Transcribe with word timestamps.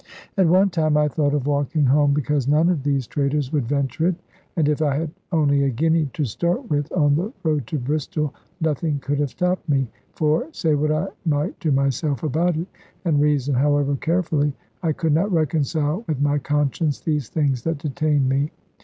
At 0.35 0.47
one 0.47 0.71
time 0.71 0.97
I 0.97 1.07
thought 1.07 1.35
of 1.35 1.45
walking 1.45 1.85
home, 1.85 2.11
because 2.11 2.47
none 2.47 2.69
of 2.69 2.81
these 2.81 3.05
traders 3.05 3.53
would 3.53 3.67
venture 3.67 4.07
it; 4.07 4.15
and 4.55 4.67
if 4.67 4.81
I 4.81 4.95
had 4.95 5.11
only 5.31 5.61
a 5.63 5.69
guinea 5.69 6.09
to 6.13 6.25
start 6.25 6.67
with 6.71 6.91
on 6.93 7.13
the 7.13 7.31
road 7.43 7.67
to 7.67 7.77
Bristol, 7.77 8.33
nothing 8.61 8.97
could 8.97 9.19
have 9.19 9.29
stopped 9.29 9.69
me. 9.69 9.87
For, 10.13 10.47
say 10.53 10.73
what 10.73 10.91
I 10.91 11.09
might 11.23 11.59
to 11.59 11.71
myself 11.71 12.23
about 12.23 12.57
it, 12.57 12.65
and 13.05 13.21
reason 13.21 13.53
however 13.53 13.95
carefully, 13.95 14.53
I 14.81 14.91
could 14.91 15.13
not 15.13 15.31
reconcile 15.31 16.03
with 16.07 16.19
my 16.19 16.39
conscience 16.39 16.99
these 16.99 17.29
things 17.29 17.61
that 17.61 17.77
detained 17.77 18.27
me. 18.27 18.49